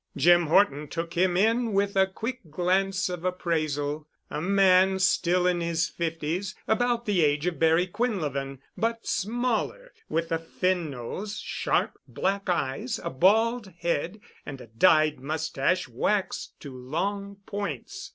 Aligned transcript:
Jim 0.17 0.47
Horton 0.47 0.87
took 0.87 1.13
him 1.13 1.37
in 1.37 1.73
with 1.73 1.95
a 1.95 2.07
quick 2.07 2.49
glance 2.49 3.07
of 3.07 3.23
appraisal—a 3.23 4.41
man 4.41 4.97
still 4.97 5.45
in 5.45 5.61
his 5.61 5.89
fifties, 5.89 6.55
about 6.67 7.05
the 7.05 7.23
age 7.23 7.45
of 7.45 7.59
Barry 7.59 7.85
Quinlevin, 7.85 8.57
but 8.75 9.05
smaller, 9.05 9.93
with 10.09 10.31
a 10.31 10.39
thin 10.39 10.89
nose, 10.89 11.37
sharp, 11.37 11.99
black 12.07 12.49
eyes, 12.49 12.99
a 13.03 13.11
bald 13.11 13.71
head, 13.81 14.19
and 14.43 14.59
a 14.59 14.65
dyed 14.65 15.19
mustache 15.19 15.87
waxed 15.87 16.59
to 16.61 16.75
long 16.75 17.35
points. 17.45 18.09